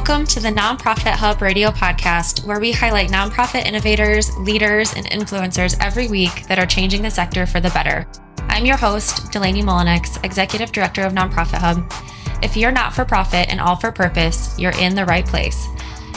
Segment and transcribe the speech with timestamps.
[0.00, 5.76] Welcome to the Nonprofit Hub radio podcast, where we highlight nonprofit innovators, leaders, and influencers
[5.78, 8.08] every week that are changing the sector for the better.
[8.48, 11.92] I'm your host, Delaney Mullenix, Executive Director of Nonprofit Hub.
[12.42, 15.68] If you're not for profit and all for purpose, you're in the right place.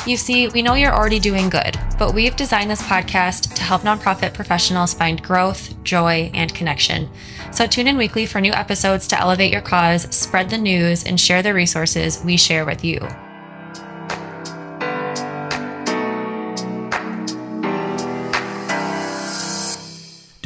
[0.08, 3.82] You see, we know you're already doing good, but we've designed this podcast to help
[3.82, 7.10] nonprofit professionals find growth, joy, and connection.
[7.52, 11.20] So tune in weekly for new episodes to elevate your cause, spread the news, and
[11.20, 13.06] share the resources we share with you.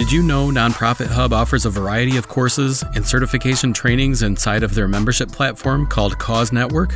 [0.08, 4.74] Did you know Nonprofit Hub offers a variety of courses and certification trainings inside of
[4.74, 6.96] their membership platform called Cause Network?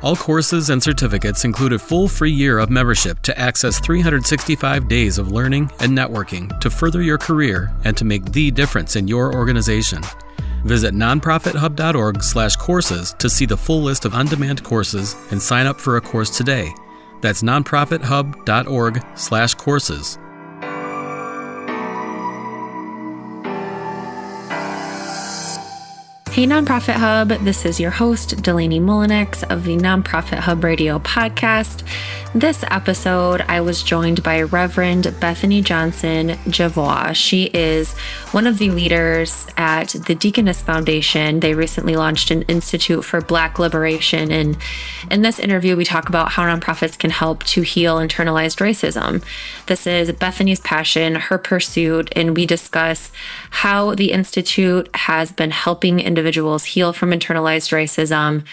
[0.00, 5.18] All courses and certificates include a full free year of membership to access 365 days
[5.18, 9.34] of learning and networking to further your career and to make the difference in your
[9.34, 10.04] organization.
[10.64, 16.00] Visit nonprofithub.org/courses to see the full list of on-demand courses and sign up for a
[16.00, 16.72] course today.
[17.22, 20.18] That's nonprofithub.org/courses.
[26.36, 27.28] Hey, Nonprofit Hub.
[27.28, 31.82] This is your host, Delaney Mullenix of the Nonprofit Hub Radio podcast.
[32.36, 37.14] This episode, I was joined by Reverend Bethany Johnson Javois.
[37.14, 37.94] She is
[38.32, 41.40] one of the leaders at the Deaconess Foundation.
[41.40, 44.30] They recently launched an Institute for Black Liberation.
[44.30, 44.58] And
[45.10, 49.24] in this interview, we talk about how nonprofits can help to heal internalized racism.
[49.64, 53.10] This is Bethany's passion, her pursuit, and we discuss
[53.48, 58.44] how the Institute has been helping individuals heal from internalized racism,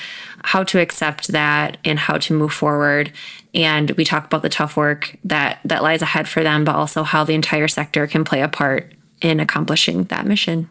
[0.45, 3.11] how to accept that, and how to move forward
[3.53, 7.03] and we talk about the tough work that that lies ahead for them but also
[7.03, 10.69] how the entire sector can play a part in accomplishing that mission.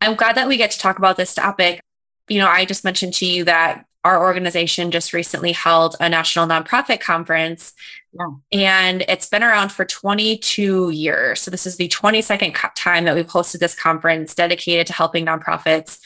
[0.00, 1.80] I'm glad that we get to talk about this topic.
[2.28, 6.46] You know i just mentioned to you that our organization just recently held a national
[6.46, 7.74] nonprofit conference.
[8.14, 8.30] Yeah.
[8.52, 11.42] and it's been around for 22 years.
[11.42, 15.98] So this is the 22nd time that we've hosted this conference dedicated to helping nonprofits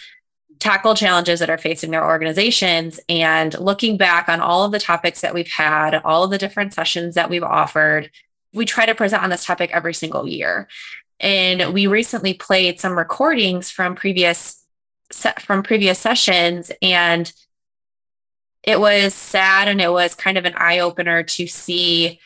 [0.62, 5.20] tackle challenges that are facing their organizations and looking back on all of the topics
[5.20, 8.12] that we've had, all of the different sessions that we've offered.
[8.54, 10.68] We try to present on this topic every single year.
[11.18, 14.64] And we recently played some recordings from previous
[15.40, 17.30] from previous sessions and
[18.62, 22.18] it was sad and it was kind of an eye opener to see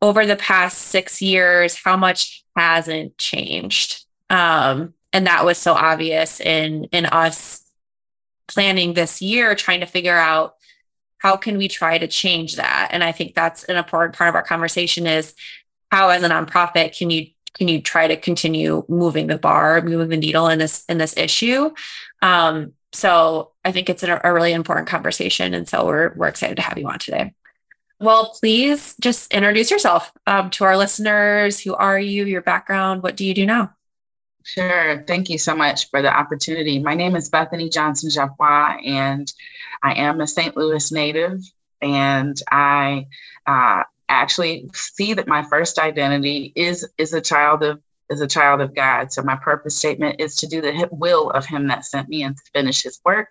[0.00, 4.06] over the past 6 years how much hasn't changed.
[4.30, 7.63] Um, and that was so obvious in in us
[8.46, 10.54] planning this year trying to figure out
[11.18, 12.88] how can we try to change that?
[12.90, 15.34] And i think that's an important part of our conversation is
[15.90, 20.08] how as a nonprofit can you can you try to continue moving the bar moving
[20.08, 21.70] the needle in this in this issue?
[22.22, 26.56] Um, so i think it's a, a really important conversation and so we're, we're excited
[26.56, 27.34] to have you on today.
[28.00, 31.60] Well please just introduce yourself um, to our listeners.
[31.60, 32.24] Who are you?
[32.24, 33.02] Your background?
[33.02, 33.74] What do you do now
[34.44, 35.02] Sure.
[35.06, 36.78] Thank you so much for the opportunity.
[36.78, 39.32] My name is Bethany Johnson Javois, and
[39.82, 40.54] I am a St.
[40.54, 41.40] Louis native.
[41.80, 43.06] And I
[43.46, 48.60] uh, actually see that my first identity is is a child of is a child
[48.60, 49.12] of God.
[49.12, 52.36] So my purpose statement is to do the will of Him that sent me and
[52.36, 53.28] to finish His work,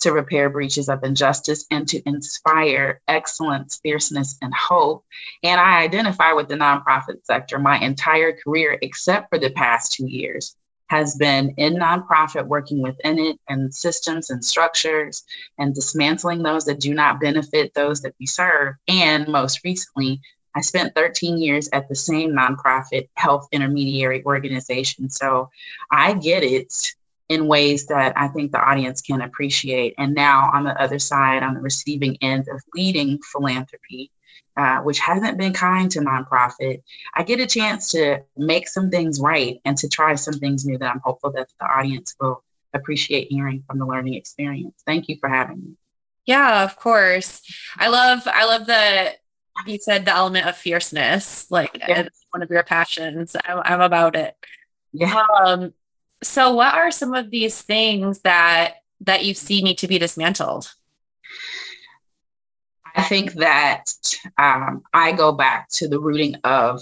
[0.00, 5.04] to repair breaches of injustice, and to inspire excellence, fierceness, and hope.
[5.42, 7.58] And I identify with the nonprofit sector.
[7.58, 10.56] My entire career, except for the past two years,
[10.88, 15.24] has been in nonprofit, working within it and systems and structures
[15.58, 18.74] and dismantling those that do not benefit those that we serve.
[18.86, 20.20] And most recently,
[20.54, 25.10] I spent 13 years at the same nonprofit health intermediary organization.
[25.10, 25.50] So
[25.90, 26.94] I get it
[27.28, 29.94] in ways that I think the audience can appreciate.
[29.98, 34.10] And now on the other side, on the receiving end of leading philanthropy,
[34.56, 36.82] uh, which hasn't been kind to nonprofit,
[37.14, 40.78] I get a chance to make some things right and to try some things new
[40.78, 42.44] that I'm hopeful that the audience will
[42.74, 44.82] appreciate hearing from the learning experience.
[44.86, 45.76] Thank you for having me.
[46.26, 47.42] Yeah, of course.
[47.76, 49.14] I love I love the
[49.66, 52.08] you said the element of fierceness, like yeah.
[52.30, 53.36] one of your passions.
[53.44, 54.36] I'm, I'm about it.
[54.92, 55.24] Yeah.
[55.44, 55.72] Um,
[56.22, 60.72] so what are some of these things that that you see need to be dismantled?
[62.94, 63.92] I think that
[64.38, 66.80] um, I go back to the rooting of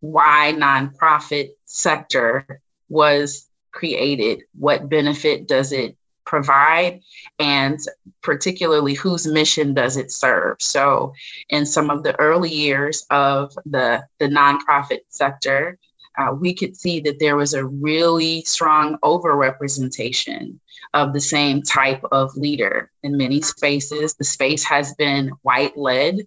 [0.00, 4.44] why nonprofit sector was created.
[4.56, 5.96] What benefit does it
[6.34, 7.00] provide
[7.38, 7.78] and
[8.22, 11.12] particularly whose mission does it serve so
[11.50, 15.78] in some of the early years of the the nonprofit sector
[16.18, 20.58] uh, we could see that there was a really strong overrepresentation
[20.92, 24.14] of the same type of leader in many spaces.
[24.14, 26.20] The space has been white led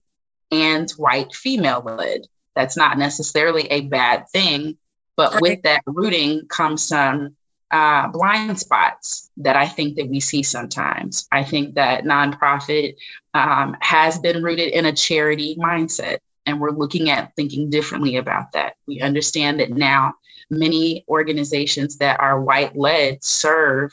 [0.51, 2.21] and white female led.
[2.53, 4.77] That's not necessarily a bad thing,
[5.15, 7.37] but with that rooting comes some
[7.71, 11.27] uh, blind spots that I think that we see sometimes.
[11.31, 12.95] I think that nonprofit
[13.33, 18.51] um, has been rooted in a charity mindset, and we're looking at thinking differently about
[18.53, 18.75] that.
[18.87, 20.13] We understand that now
[20.49, 23.91] many organizations that are white led serve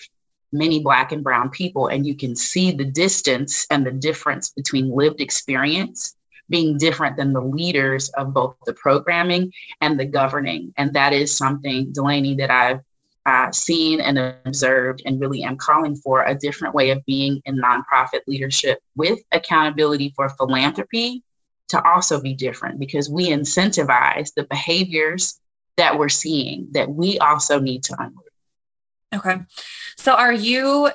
[0.53, 4.89] many Black and Brown people, and you can see the distance and the difference between
[4.89, 6.17] lived experience
[6.49, 10.73] being different than the leaders of both the programming and the governing.
[10.77, 12.81] And that is something, Delaney, that I've
[13.27, 17.59] uh, seen and observed and really am calling for a different way of being in
[17.59, 21.23] nonprofit leadership with accountability for philanthropy
[21.69, 25.41] to also be different because we incentivize the behaviors
[25.77, 28.21] that we're seeing that we also need to unlearn.
[29.15, 29.41] Okay.
[29.97, 30.91] So are you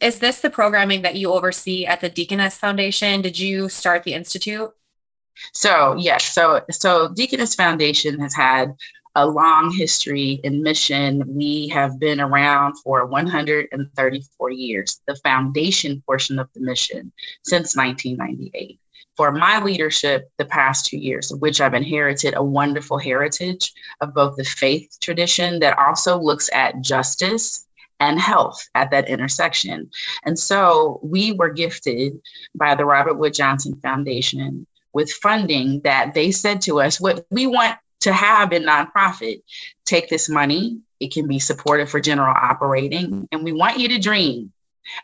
[0.00, 3.22] is this the programming that you oversee at the Deaconess Foundation?
[3.22, 4.70] Did you start the institute?
[5.52, 8.74] So yes, so so Deaconess Foundation has had
[9.14, 11.22] a long history in mission.
[11.26, 17.12] We have been around for 134 years, the foundation portion of the mission
[17.44, 18.78] since 1998.
[19.16, 24.36] For my leadership, the past two years, which I've inherited a wonderful heritage of both
[24.36, 27.66] the faith tradition that also looks at justice
[28.00, 29.90] and health at that intersection.
[30.24, 32.20] And so we were gifted
[32.54, 37.46] by the Robert Wood Johnson Foundation with funding that they said to us, what we
[37.46, 39.42] want to have in nonprofit.
[39.84, 43.98] Take this money, it can be supported for general operating, and we want you to
[43.98, 44.52] dream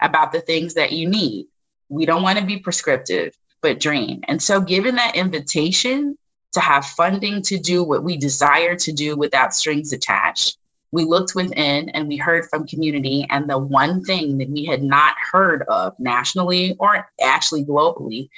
[0.00, 1.46] about the things that you need.
[1.88, 4.23] We don't want to be prescriptive, but dream.
[4.29, 6.17] And so, given that invitation
[6.52, 10.58] to have funding to do what we desire to do without strings attached,
[10.93, 13.26] we looked within and we heard from community.
[13.29, 18.29] And the one thing that we had not heard of nationally or actually globally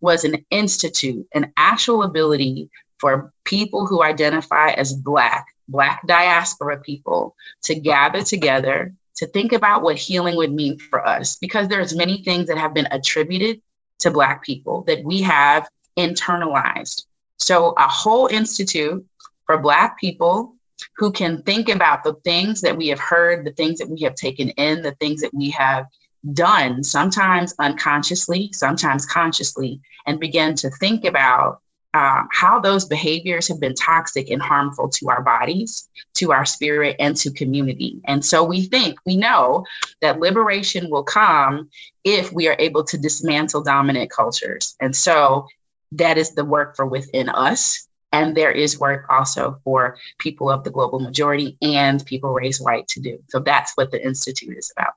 [0.00, 7.34] was an institute, an actual ability for people who identify as Black, Black diaspora people
[7.62, 12.22] to gather together to think about what healing would mean for us because there's many
[12.22, 13.60] things that have been attributed
[13.98, 17.06] to Black people that we have internalized.
[17.38, 19.04] So a whole institute
[19.46, 20.54] for Black people
[20.96, 24.14] who can think about the things that we have heard, the things that we have
[24.14, 25.86] taken in, the things that we have
[26.32, 31.60] done, sometimes unconsciously, sometimes consciously, and begin to think about
[31.96, 36.94] uh, how those behaviors have been toxic and harmful to our bodies, to our spirit,
[36.98, 38.02] and to community.
[38.04, 39.64] And so we think, we know
[40.02, 41.70] that liberation will come
[42.04, 44.76] if we are able to dismantle dominant cultures.
[44.78, 45.46] And so
[45.92, 47.88] that is the work for within us.
[48.12, 52.88] And there is work also for people of the global majority and people raised white
[52.88, 53.18] to do.
[53.28, 54.92] So that's what the Institute is about.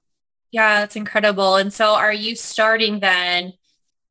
[0.52, 1.56] Yeah, that's incredible.
[1.56, 3.54] And so are you starting then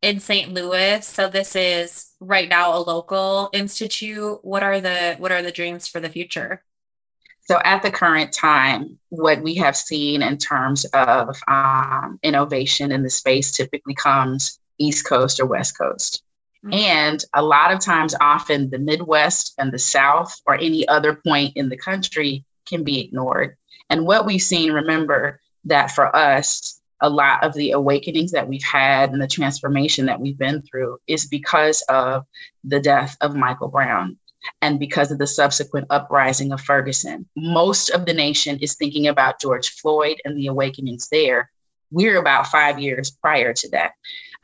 [0.03, 0.53] in St.
[0.53, 1.07] Louis.
[1.07, 4.39] So this is right now a local institute.
[4.43, 6.63] What are the what are the dreams for the future?
[7.41, 13.03] So at the current time, what we have seen in terms of um, innovation in
[13.03, 16.23] the space typically comes East Coast or West Coast.
[16.65, 16.75] Mm-hmm.
[16.75, 21.57] And a lot of times, often the Midwest and the South or any other point
[21.57, 23.57] in the country can be ignored.
[23.89, 28.65] And what we've seen, remember that for us, a lot of the awakenings that we've
[28.65, 32.25] had and the transformation that we've been through is because of
[32.65, 34.19] the death of Michael Brown
[34.63, 37.29] and because of the subsequent uprising of Ferguson.
[37.37, 41.51] Most of the nation is thinking about George Floyd and the awakenings there.
[41.91, 43.93] We're about five years prior to that.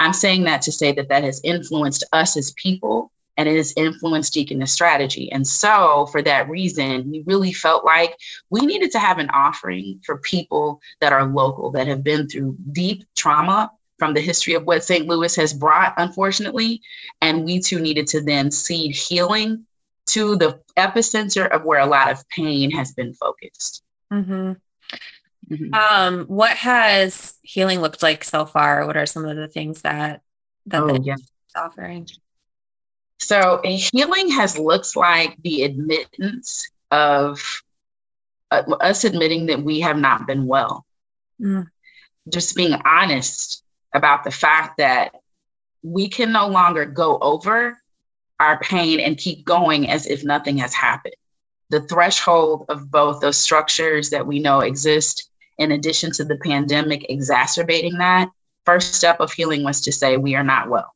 [0.01, 3.73] I'm saying that to say that that has influenced us as people and it has
[3.77, 5.31] influenced Deaconess strategy.
[5.33, 8.17] And so, for that reason, we really felt like
[8.51, 12.57] we needed to have an offering for people that are local, that have been through
[12.73, 15.07] deep trauma from the history of what St.
[15.07, 16.81] Louis has brought, unfortunately.
[17.21, 19.67] And we too needed to then seed healing
[20.07, 23.83] to the epicenter of where a lot of pain has been focused.
[24.13, 24.53] Mm-hmm.
[25.51, 25.75] Mm-hmm.
[25.75, 28.87] Um, what has healing looked like so far?
[28.87, 30.23] What are some of the things that
[30.67, 31.17] that oh, the yeah.
[31.57, 32.09] offering?
[33.21, 37.63] So, healing has looks like the admittance of
[38.51, 40.85] uh, us admitting that we have not been well.
[41.41, 41.69] Mm.
[42.29, 45.15] Just being honest about the fact that
[45.83, 47.79] we can no longer go over
[48.41, 51.15] our pain and keep going as if nothing has happened.
[51.71, 57.07] The threshold of both those structures that we know exist, in addition to the pandemic
[57.09, 58.29] exacerbating that,
[58.65, 60.94] first step of healing was to say, we are not well.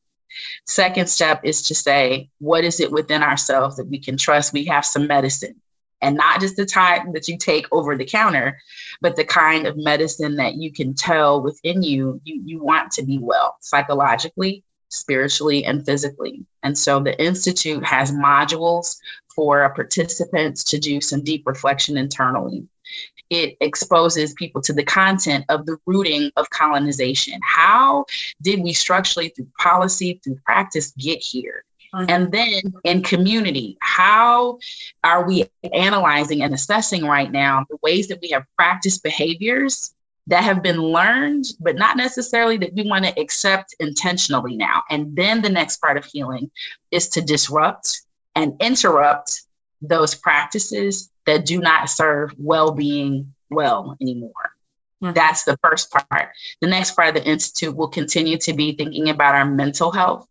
[0.66, 4.52] Second step is to say, what is it within ourselves that we can trust?
[4.52, 5.60] We have some medicine.
[6.00, 8.58] and not just the type that you take over the counter,
[9.00, 13.02] but the kind of medicine that you can tell within you, you, you want to
[13.02, 16.44] be well psychologically, spiritually, and physically.
[16.62, 18.98] And so the Institute has modules
[19.34, 22.66] for participants to do some deep reflection internally.
[23.30, 27.38] It exposes people to the content of the rooting of colonization.
[27.42, 28.06] How
[28.40, 31.64] did we structurally, through policy, through practice, get here?
[31.94, 32.10] Mm-hmm.
[32.10, 34.58] And then in community, how
[35.04, 39.94] are we analyzing and assessing right now the ways that we have practiced behaviors
[40.26, 44.82] that have been learned, but not necessarily that we want to accept intentionally now?
[44.90, 46.50] And then the next part of healing
[46.90, 48.02] is to disrupt
[48.34, 49.42] and interrupt
[49.80, 54.32] those practices that do not serve well being well anymore.
[55.02, 55.14] Mm-hmm.
[55.14, 56.30] That's the first part.
[56.60, 60.26] The next part of the Institute will continue to be thinking about our mental health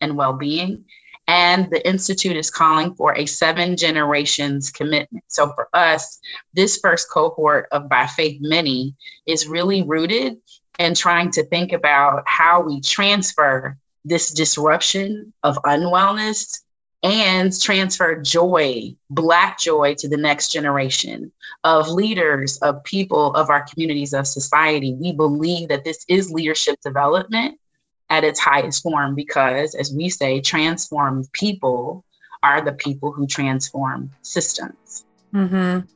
[0.00, 0.84] and well being
[1.28, 5.24] and the Institute is calling for a seven generations commitment.
[5.28, 6.20] So for us,
[6.52, 8.94] this first cohort of By Faith Many
[9.26, 10.38] is really rooted
[10.78, 16.62] in trying to think about how we transfer this disruption of unwellness
[17.02, 21.32] and transfer joy, Black joy, to the next generation
[21.64, 24.94] of leaders, of people, of our communities, of society.
[24.94, 27.58] We believe that this is leadership development
[28.08, 32.04] at its highest form because, as we say, transformed people
[32.42, 35.04] are the people who transform systems.
[35.32, 35.86] Mm-hmm.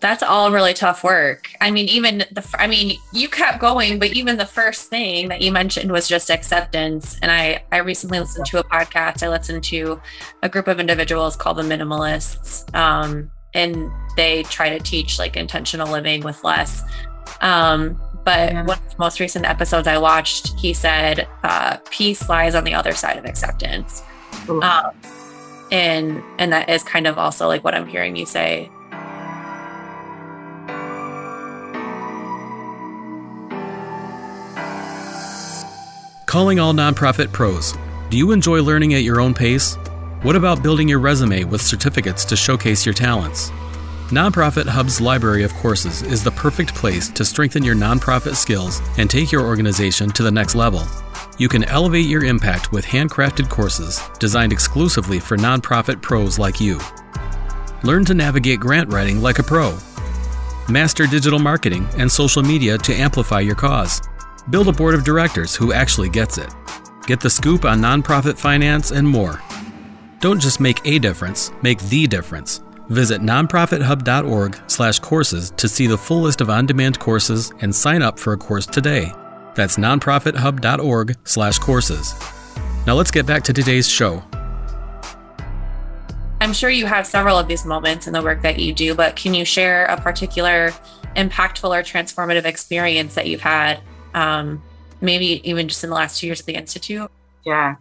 [0.00, 1.50] That's all really tough work.
[1.60, 5.42] I mean, even the, I mean, you kept going, but even the first thing that
[5.42, 7.18] you mentioned was just acceptance.
[7.20, 9.22] And I, I recently listened to a podcast.
[9.22, 10.00] I listened to
[10.42, 12.74] a group of individuals called the Minimalists.
[12.74, 16.82] Um, and they try to teach like intentional living with less.
[17.40, 18.64] Um, but yeah.
[18.64, 22.74] one of the most recent episodes I watched, he said, uh, "Peace lies on the
[22.74, 24.02] other side of acceptance,"
[24.48, 24.92] um,
[25.70, 28.70] and and that is kind of also like what I'm hearing you say.
[36.30, 37.74] Calling all nonprofit pros.
[38.08, 39.74] Do you enjoy learning at your own pace?
[40.22, 43.50] What about building your resume with certificates to showcase your talents?
[44.10, 49.10] Nonprofit Hub's library of courses is the perfect place to strengthen your nonprofit skills and
[49.10, 50.86] take your organization to the next level.
[51.36, 56.78] You can elevate your impact with handcrafted courses designed exclusively for nonprofit pros like you.
[57.82, 59.76] Learn to navigate grant writing like a pro.
[60.68, 64.00] Master digital marketing and social media to amplify your cause.
[64.48, 66.52] Build a board of directors who actually gets it.
[67.06, 69.42] Get the scoop on nonprofit finance and more.
[70.20, 76.40] Don't just make a difference, make the difference Visit nonprofithub.org/courses to see the full list
[76.40, 79.14] of on-demand courses and sign up for a course today.
[79.54, 82.14] That's nonprofithub.org/courses.
[82.86, 84.24] Now let's get back to today's show.
[86.40, 89.14] I'm sure you have several of these moments in the work that you do, but
[89.14, 90.72] can you share a particular
[91.14, 93.78] impactful or transformative experience that you've had,
[94.14, 94.62] um,
[95.00, 97.10] maybe even just in the last two years at the Institute?
[97.44, 97.76] Yeah.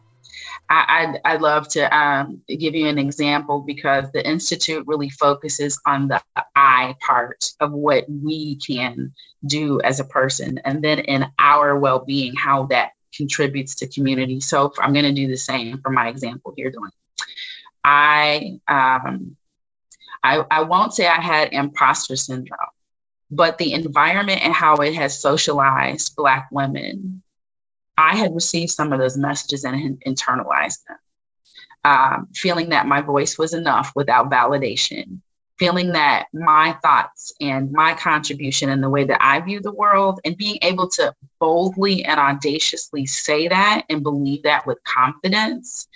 [0.71, 5.79] I, would I'd love to um, give you an example because the Institute really focuses
[5.88, 6.21] on the
[6.55, 9.13] I part of what we can
[9.48, 14.39] do as a person, and then in our well being, how that contributes to community.
[14.39, 16.91] So I'm going to do the same for my example here, Doing.
[17.83, 19.36] I, um,
[20.24, 22.59] I, I won't say I had imposter syndrome,
[23.31, 27.21] but the environment and how it has socialized Black women
[28.00, 30.98] I had received some of those messages and internalized them.
[31.83, 35.19] Um, feeling that my voice was enough without validation,
[35.57, 40.21] feeling that my thoughts and my contribution and the way that I view the world,
[40.24, 45.88] and being able to boldly and audaciously say that and believe that with confidence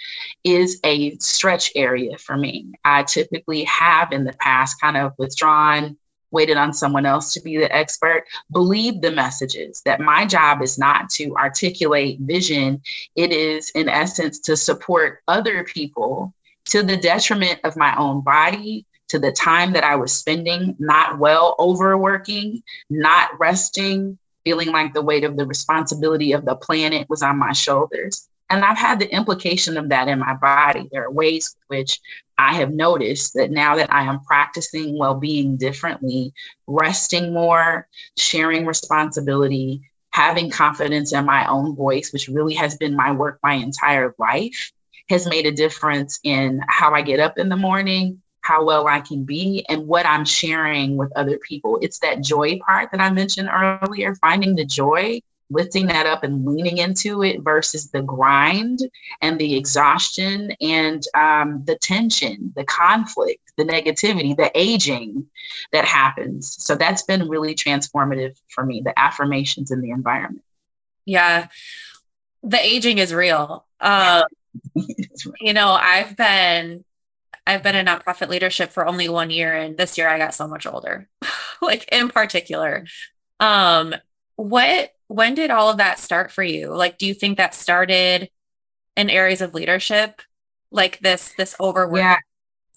[0.44, 2.74] is a stretch area for me.
[2.84, 5.98] I typically have in the past kind of withdrawn
[6.34, 8.26] waited on someone else to be the expert.
[8.52, 12.82] Believe the messages that my job is not to articulate vision,
[13.16, 16.34] it is, in essence, to support other people
[16.66, 21.20] to the detriment of my own body, to the time that I was spending not
[21.20, 27.22] well overworking, not resting, feeling like the weight of the responsibility of the planet was
[27.22, 28.28] on my shoulders.
[28.50, 30.88] And I've had the implication of that in my body.
[30.92, 32.00] There are ways which
[32.38, 36.34] I have noticed that now that I am practicing well being differently,
[36.68, 37.88] resting more,
[38.18, 43.54] sharing responsibility, having confidence in my own voice, which really has been my work my
[43.54, 44.72] entire life,
[45.10, 49.00] has made a difference in how I get up in the morning, how well I
[49.00, 51.80] can be, and what I'm sharing with other people.
[51.82, 55.22] It's that joy part that I mentioned earlier, finding the joy
[55.54, 58.80] lifting that up and leaning into it versus the grind
[59.22, 65.26] and the exhaustion and um, the tension, the conflict, the negativity, the aging
[65.72, 66.56] that happens.
[66.64, 70.44] So that's been really transformative for me, the affirmations in the environment.
[71.06, 71.48] Yeah.
[72.44, 73.66] The aging is real.
[73.80, 74.24] Um,
[75.40, 76.84] you know, I've been
[77.46, 80.48] I've been in nonprofit leadership for only one year, and this year I got so
[80.48, 81.10] much older.
[81.62, 82.86] like in particular,
[83.40, 83.94] um,
[84.36, 86.74] what when did all of that start for you?
[86.74, 88.30] Like, do you think that started
[88.98, 90.22] in areas of leadership,
[90.72, 92.00] like this this overwork?
[92.00, 92.18] Yeah,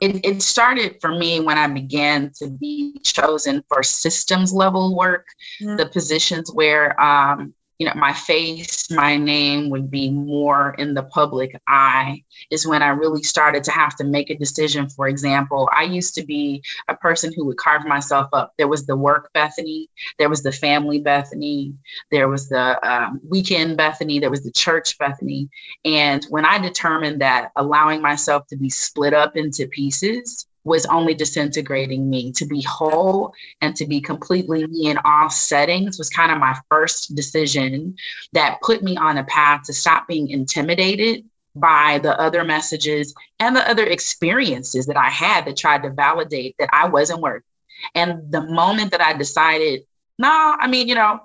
[0.02, 5.26] it, it started for me when I began to be chosen for systems level work,
[5.62, 5.76] mm-hmm.
[5.76, 11.02] the positions where um, you know, my face, my name would be more in the
[11.02, 14.88] public eye is when I really started to have to make a decision.
[14.88, 18.54] For example, I used to be a person who would carve myself up.
[18.56, 21.74] There was the work Bethany, there was the family Bethany,
[22.10, 25.50] there was the um, weekend Bethany, there was the church Bethany.
[25.84, 31.14] And when I determined that allowing myself to be split up into pieces, was only
[31.14, 32.32] disintegrating me.
[32.32, 36.58] To be whole and to be completely me in all settings was kind of my
[36.68, 37.94] first decision
[38.32, 43.54] that put me on a path to stop being intimidated by the other messages and
[43.54, 47.44] the other experiences that I had that tried to validate that I wasn't worthy.
[47.94, 49.82] And the moment that I decided,
[50.18, 51.20] no, I mean, you know,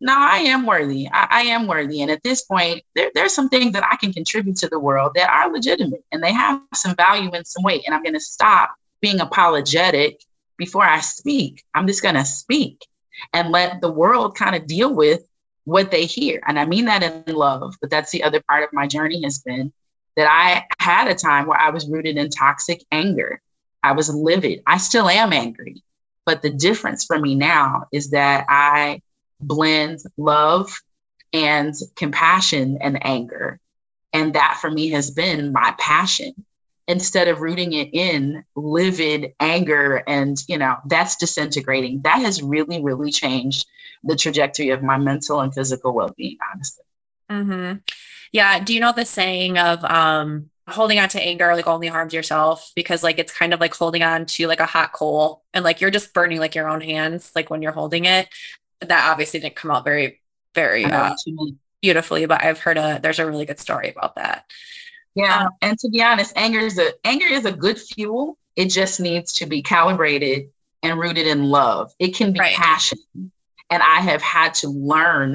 [0.00, 1.08] no, I am worthy.
[1.12, 2.02] I, I, am worthy.
[2.02, 5.12] And at this point, there, there's some things that I can contribute to the world
[5.16, 7.82] that are legitimate and they have some value and some weight.
[7.84, 10.22] And I'm going to stop being apologetic
[10.56, 11.64] before I speak.
[11.74, 12.86] I'm just going to speak
[13.32, 15.22] and let the world kind of deal with
[15.64, 16.42] what they hear.
[16.46, 19.38] And I mean that in love, but that's the other part of my journey has
[19.38, 19.72] been
[20.16, 23.40] that I had a time where I was rooted in toxic anger.
[23.82, 24.62] I was livid.
[24.66, 25.82] I still am angry.
[26.24, 29.02] But the difference for me now is that I
[29.40, 30.70] blend love
[31.32, 33.60] and compassion and anger.
[34.12, 36.32] And that for me has been my passion.
[36.86, 42.00] Instead of rooting it in livid anger and you know that's disintegrating.
[42.02, 43.66] That has really really changed
[44.04, 46.84] the trajectory of my mental and physical well-being honestly.
[47.30, 47.78] Mm-hmm.
[48.32, 52.14] yeah do you know the saying of um holding on to anger like only harms
[52.14, 52.72] yourself?
[52.74, 55.82] Because like it's kind of like holding on to like a hot coal and like
[55.82, 58.28] you're just burning like your own hands like when you're holding it
[58.80, 60.20] that obviously didn't come out very
[60.54, 61.14] very uh,
[61.82, 64.44] beautifully but i've heard a there's a really good story about that
[65.18, 68.38] yeah, um, and to be honest, anger is a anger is a good fuel.
[68.54, 70.50] It just needs to be calibrated
[70.84, 71.92] and rooted in love.
[71.98, 72.54] It can be right.
[72.54, 73.00] passion,
[73.68, 75.34] and I have had to learn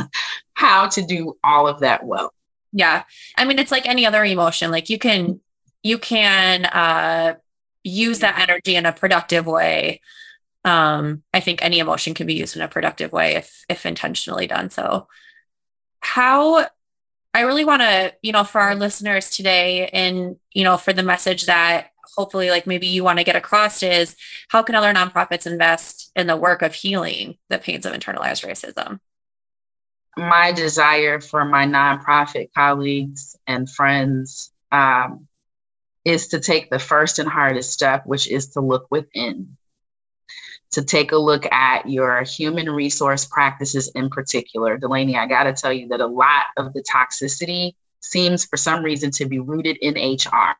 [0.54, 2.32] how to do all of that well.
[2.72, 3.02] Yeah,
[3.36, 4.70] I mean, it's like any other emotion.
[4.70, 5.40] Like you can
[5.82, 7.34] you can uh,
[7.84, 10.00] use that energy in a productive way.
[10.64, 14.46] Um, I think any emotion can be used in a productive way if if intentionally
[14.46, 15.08] done so.
[16.00, 16.66] How
[17.34, 21.02] I really want to, you know, for our listeners today and, you know, for the
[21.02, 24.16] message that hopefully like maybe you want to get across is
[24.48, 28.98] how can other nonprofits invest in the work of healing the pains of internalized racism?
[30.16, 35.28] My desire for my nonprofit colleagues and friends um,
[36.04, 39.57] is to take the first and hardest step, which is to look within
[40.70, 44.76] to take a look at your human resource practices in particular.
[44.76, 48.82] Delaney, I got to tell you that a lot of the toxicity seems for some
[48.82, 50.56] reason to be rooted in HR.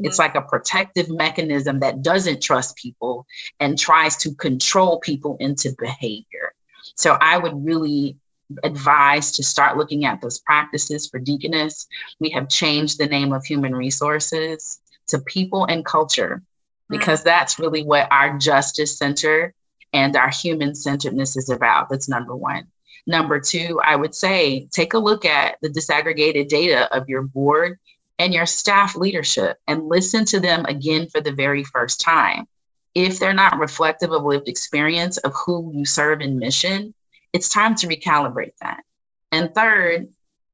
[0.00, 0.06] Mm-hmm.
[0.06, 3.26] It's like a protective mechanism that doesn't trust people
[3.58, 6.54] and tries to control people into behavior.
[6.94, 8.16] So I would really
[8.64, 11.86] advise to start looking at those practices for Deaconess.
[12.18, 16.42] We have changed the name of human resources to people and culture
[16.90, 17.28] because mm-hmm.
[17.28, 19.54] that's really what our justice center
[19.92, 21.88] and our human centeredness is about.
[21.88, 22.66] That's number one.
[23.06, 27.78] Number two, I would say take a look at the disaggregated data of your board
[28.18, 32.46] and your staff leadership and listen to them again for the very first time.
[32.94, 36.92] If they're not reflective of lived experience of who you serve in mission,
[37.32, 38.82] it's time to recalibrate that.
[39.32, 40.08] And third,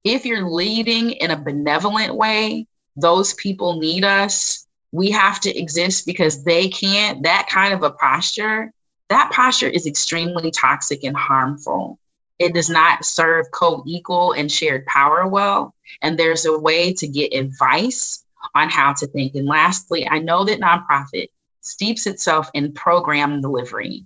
[0.05, 4.66] if you're leading in a benevolent way, those people need us
[4.97, 8.73] we have to exist because they can't, that kind of a posture,
[9.11, 11.99] that posture is extremely toxic and harmful.
[12.39, 15.75] It does not serve co equal and shared power well.
[16.01, 19.35] And there's a way to get advice on how to think.
[19.35, 21.29] And lastly, I know that nonprofit
[21.61, 24.05] steeps itself in program delivery,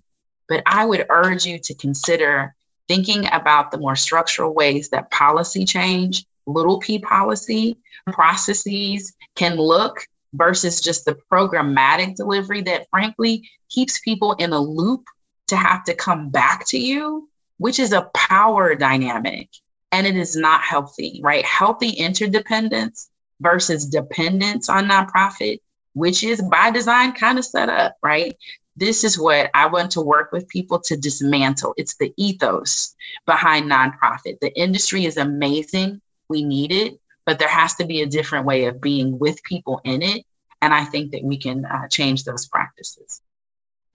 [0.49, 2.55] but I would urge you to consider
[2.89, 8.13] thinking about the more structural ways that policy change, little p policy mm-hmm.
[8.13, 15.05] processes can look versus just the programmatic delivery that frankly keeps people in a loop
[15.49, 17.29] to have to come back to you
[17.61, 19.51] which is a power dynamic
[19.93, 21.45] and it is not healthy, right?
[21.45, 25.61] Healthy interdependence versus dependence on nonprofit,
[25.93, 28.37] which is by design kind of set up, right?
[28.77, 31.75] This is what I want to work with people to dismantle.
[31.77, 32.95] It's the ethos
[33.27, 34.41] behind nonprofit.
[34.41, 36.01] The industry is amazing.
[36.29, 39.81] We need it, but there has to be a different way of being with people
[39.85, 40.25] in it.
[40.63, 43.23] And I think that we can uh, change those practices.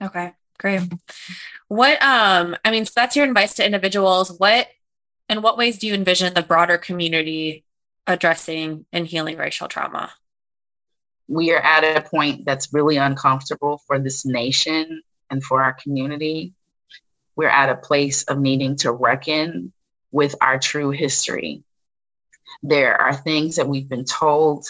[0.02, 0.82] Okay, great.
[1.68, 4.32] What, um, I mean, so that's your advice to individuals.
[4.38, 4.68] What,
[5.28, 7.64] in what ways do you envision the broader community
[8.06, 10.12] addressing and healing racial trauma?
[11.28, 16.52] We are at a point that's really uncomfortable for this nation and for our community.
[17.34, 19.72] We're at a place of needing to reckon
[20.12, 21.64] with our true history.
[22.62, 24.66] There are things that we've been told,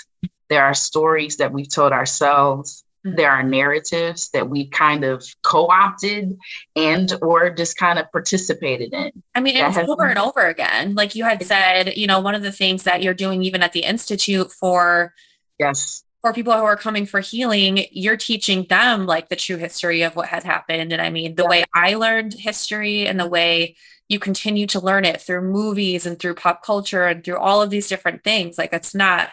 [0.48, 3.16] there are stories that we've told ourselves, Mm-hmm.
[3.16, 6.36] there are narratives that we kind of co-opted
[6.74, 9.12] and or just kind of participated in.
[9.34, 10.96] I mean it's over been- and over again.
[10.96, 13.72] Like you had said you know one of the things that you're doing even at
[13.72, 15.14] the institute for
[15.60, 16.02] yes.
[16.20, 20.16] for people who are coming for healing you're teaching them like the true history of
[20.16, 20.92] what has happened.
[20.92, 21.48] And i mean the yeah.
[21.48, 23.76] way i learned history and the way
[24.08, 27.70] you continue to learn it through movies and through pop culture and through all of
[27.70, 29.30] these different things like it's not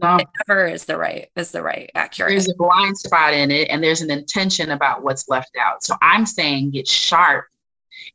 [0.00, 0.16] no.
[0.16, 2.30] It never is the right is the right accurate.
[2.30, 5.82] There's a blind spot in it, and there's an intention about what's left out.
[5.82, 7.46] So I'm saying get sharp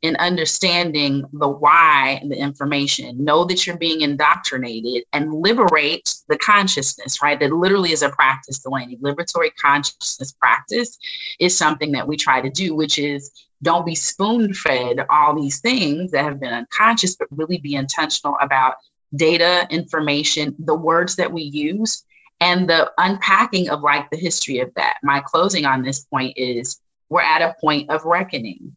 [0.04, 3.24] in understanding the why and the information.
[3.24, 7.40] Know that you're being indoctrinated and liberate the consciousness, right?
[7.40, 8.98] That literally is a practice, Delaney.
[8.98, 11.00] Liberatory consciousness practice
[11.40, 13.32] is something that we try to do, which is
[13.64, 18.38] don't be spoon fed all these things that have been unconscious, but really be intentional
[18.42, 18.76] about
[19.16, 22.04] data, information, the words that we use,
[22.40, 24.98] and the unpacking of like the history of that.
[25.04, 28.76] My closing on this point is we're at a point of reckoning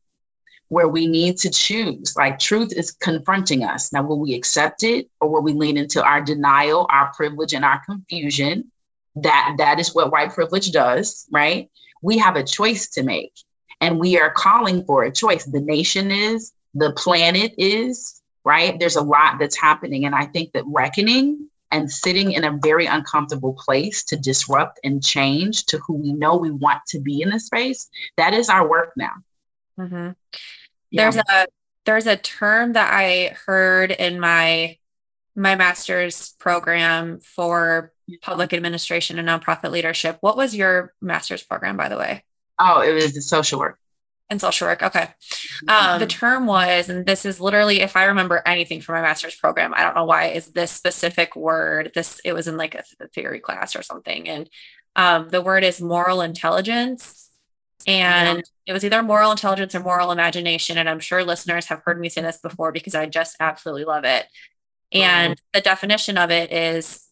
[0.68, 2.14] where we need to choose.
[2.16, 3.92] Like truth is confronting us.
[3.92, 7.64] Now, will we accept it or will we lean into our denial, our privilege, and
[7.64, 8.70] our confusion?
[9.16, 11.70] That that is what white privilege does, right?
[12.02, 13.32] We have a choice to make.
[13.80, 15.44] And we are calling for a choice.
[15.44, 18.78] The nation is, the planet is, right?
[18.78, 20.04] There's a lot that's happening.
[20.04, 25.02] And I think that reckoning and sitting in a very uncomfortable place to disrupt and
[25.02, 28.68] change to who we know we want to be in the space, that is our
[28.68, 29.12] work now.
[29.78, 30.10] Mm-hmm.
[30.90, 31.10] Yeah.
[31.10, 31.46] There's a
[31.84, 34.78] there's a term that I heard in my
[35.34, 40.18] my master's program for public administration and nonprofit leadership.
[40.20, 42.24] What was your master's program, by the way?
[42.58, 43.78] Oh, it was the social work
[44.30, 44.82] and social work.
[44.82, 45.08] Okay.
[45.68, 49.36] Um, the term was, and this is literally, if I remember anything from my master's
[49.36, 51.92] program, I don't know why is this specific word.
[51.94, 54.48] This it was in like a, a theory class or something, and
[54.96, 57.30] um, the word is moral intelligence,
[57.86, 60.78] and it was either moral intelligence or moral imagination.
[60.78, 64.04] And I'm sure listeners have heard me say this before because I just absolutely love
[64.04, 64.26] it.
[64.92, 67.04] And the definition of it is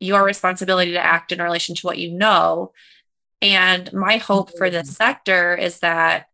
[0.00, 2.72] your responsibility to act in relation to what you know.
[3.46, 6.26] And my hope for this sector is that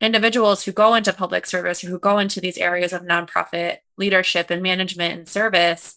[0.00, 4.62] individuals who go into public service who go into these areas of nonprofit leadership and
[4.62, 5.96] management and service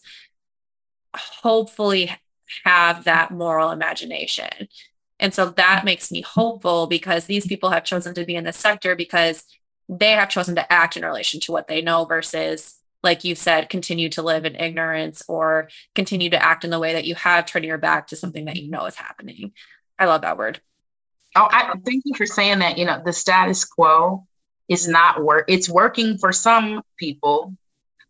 [1.16, 2.14] hopefully
[2.64, 4.68] have that moral imagination.
[5.18, 8.56] And so that makes me hopeful because these people have chosen to be in this
[8.56, 9.44] sector because
[9.88, 13.68] they have chosen to act in relation to what they know versus, like you said,
[13.68, 17.46] continue to live in ignorance or continue to act in the way that you have,
[17.46, 19.52] turning your back to something that you know is happening.
[19.98, 20.60] I love that word.
[21.36, 22.78] Oh, I thank you for saying that.
[22.78, 24.26] You know, the status quo
[24.68, 25.44] is not work.
[25.48, 27.54] It's working for some people,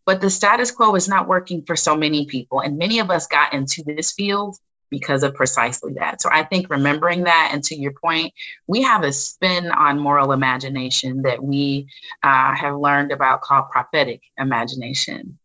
[0.05, 2.61] but the status quo is not working for so many people.
[2.61, 4.57] And many of us got into this field
[4.89, 6.21] because of precisely that.
[6.21, 8.33] So I think remembering that, and to your point,
[8.67, 11.87] we have a spin on moral imagination that we
[12.23, 15.37] uh, have learned about called prophetic imagination.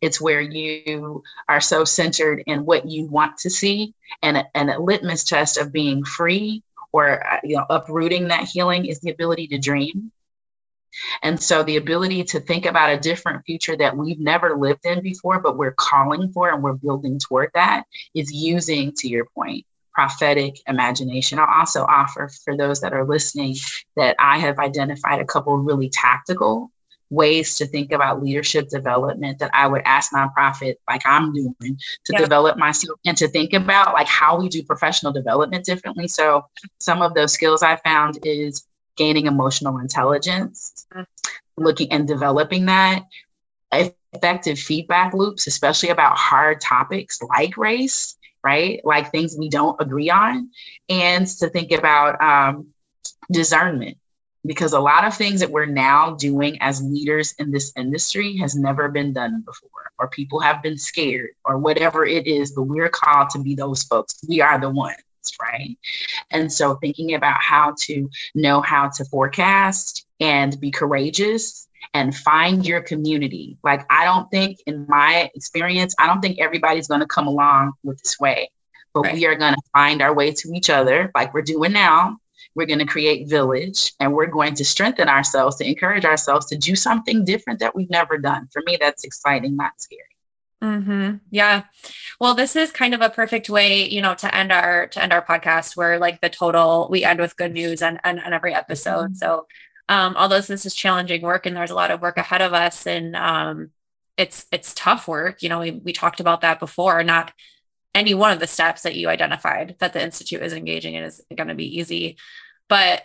[0.00, 4.70] It's where you are so centered in what you want to see and a, and
[4.70, 9.10] a litmus test of being free or uh, you know uprooting that healing is the
[9.10, 10.10] ability to dream
[11.22, 15.02] and so the ability to think about a different future that we've never lived in
[15.02, 19.64] before but we're calling for and we're building toward that is using to your point
[19.92, 23.54] prophetic imagination i'll also offer for those that are listening
[23.96, 26.70] that i have identified a couple really tactical
[27.10, 32.12] ways to think about leadership development that I would ask nonprofit like I'm doing to
[32.12, 32.18] yeah.
[32.18, 36.06] develop myself and to think about like how we do professional development differently.
[36.06, 36.46] So
[36.78, 38.64] some of those skills I found is
[39.00, 41.02] gaining emotional intelligence, mm-hmm.
[41.56, 43.04] looking and developing that,
[44.12, 48.80] effective feedback loops, especially about hard topics like race, right?
[48.84, 50.50] Like things we don't agree on,
[50.88, 52.68] and to think about um,
[53.32, 53.96] discernment
[54.46, 58.54] because a lot of things that we're now doing as leaders in this industry has
[58.54, 62.88] never been done before, or people have been scared, or whatever it is, but we're
[62.88, 64.22] called to be those folks.
[64.28, 64.96] We are the ones,
[65.40, 65.76] right?
[66.30, 72.66] And so thinking about how to know how to forecast and be courageous and find
[72.66, 73.56] your community.
[73.64, 77.72] Like, I don't think, in my experience, I don't think everybody's going to come along
[77.82, 78.50] with this way,
[78.92, 79.14] but right.
[79.14, 82.18] we are going to find our way to each other, like we're doing now,
[82.54, 86.56] we're going to create village and we're going to strengthen ourselves to encourage ourselves to
[86.56, 88.48] do something different that we've never done.
[88.52, 90.02] For me, that's exciting, not scary.
[90.62, 91.16] Mm-hmm.
[91.30, 91.64] Yeah.
[92.20, 95.12] Well, this is kind of a perfect way, you know, to end our to end
[95.12, 98.54] our podcast where like the total we end with good news on, on, on every
[98.54, 99.12] episode.
[99.12, 99.14] Mm-hmm.
[99.14, 99.46] So
[99.88, 102.86] um, although this is challenging work and there's a lot of work ahead of us
[102.86, 103.70] and um,
[104.18, 107.32] it's it's tough work, you know, we, we talked about that before, not
[107.94, 111.20] any one of the steps that you identified that the institute is engaging in is
[111.36, 112.16] going to be easy
[112.68, 113.02] but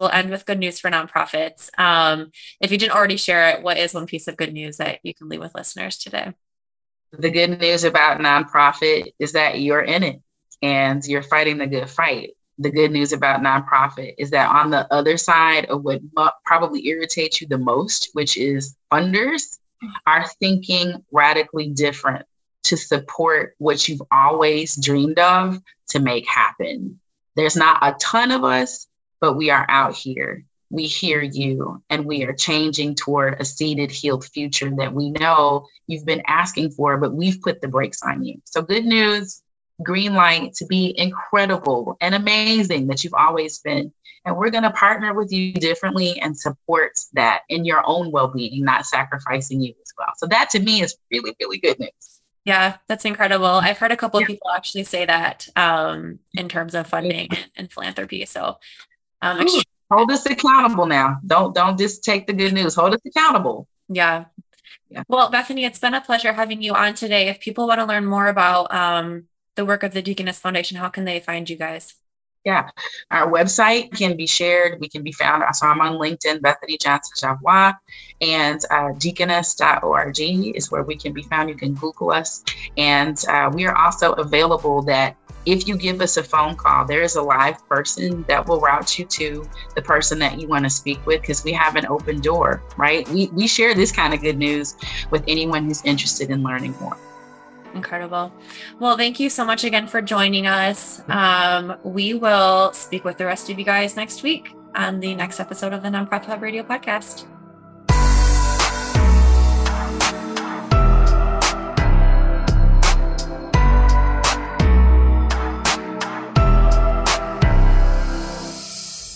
[0.00, 2.30] we'll end with good news for nonprofits um,
[2.60, 5.14] if you didn't already share it what is one piece of good news that you
[5.14, 6.32] can leave with listeners today
[7.18, 10.20] the good news about nonprofit is that you're in it
[10.62, 14.92] and you're fighting the good fight the good news about nonprofit is that on the
[14.92, 16.00] other side of what
[16.44, 19.58] probably irritates you the most which is funders
[20.06, 22.24] are thinking radically different
[22.64, 26.98] to support what you've always dreamed of to make happen.
[27.36, 28.86] There's not a ton of us,
[29.20, 30.44] but we are out here.
[30.74, 35.68] We hear you and we are changing toward a seated, healed future that we know
[35.86, 38.42] you've been asking for, but we've put the brakes on you.
[38.44, 39.40] So, good news,
[39.84, 43.92] green light to be incredible and amazing that you've always been.
[44.24, 48.26] And we're going to partner with you differently and support that in your own well
[48.26, 50.10] being, not sacrificing you as well.
[50.16, 52.20] So, that to me is really, really good news.
[52.44, 53.46] Yeah, that's incredible.
[53.46, 54.24] I've heard a couple yeah.
[54.24, 58.26] of people actually say that um, in terms of funding and philanthropy.
[58.26, 58.58] So,
[59.22, 59.46] um,
[59.94, 61.18] hold us accountable now.
[61.26, 62.74] Don't don't just take the good news.
[62.74, 63.66] Hold us accountable.
[63.88, 64.26] Yeah.
[64.88, 65.02] Yeah.
[65.08, 67.28] Well, Bethany, it's been a pleasure having you on today.
[67.28, 69.24] If people want to learn more about um,
[69.56, 71.94] the work of the Deaconess Foundation, how can they find you guys?
[72.44, 72.68] Yeah,
[73.10, 74.78] our website can be shared.
[74.78, 75.42] We can be found.
[75.56, 77.72] So I'm on LinkedIn, Bethany Johnson Javois,
[78.20, 80.20] and uh, deaconess.org
[80.54, 81.48] is where we can be found.
[81.48, 82.44] You can Google us.
[82.76, 87.02] And uh, we are also available that if you give us a phone call, there
[87.02, 90.70] is a live person that will route you to the person that you want to
[90.70, 93.08] speak with because we have an open door, right?
[93.08, 94.76] We, we share this kind of good news
[95.10, 96.96] with anyone who's interested in learning more.
[97.74, 98.32] Incredible.
[98.78, 101.02] Well, thank you so much again for joining us.
[101.08, 105.40] Um, we will speak with the rest of you guys next week on the next
[105.40, 107.26] episode of the Nonprofit Hub Radio podcast.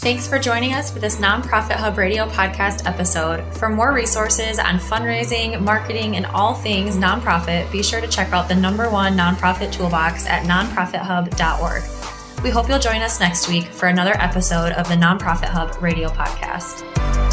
[0.09, 3.45] Thanks for joining us for this Nonprofit Hub Radio podcast episode.
[3.57, 8.49] For more resources on fundraising, marketing, and all things nonprofit, be sure to check out
[8.49, 12.43] the number one nonprofit toolbox at nonprofithub.org.
[12.43, 16.09] We hope you'll join us next week for another episode of the Nonprofit Hub Radio
[16.09, 17.28] podcast.